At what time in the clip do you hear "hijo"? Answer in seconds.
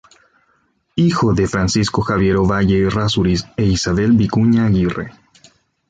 0.95-1.35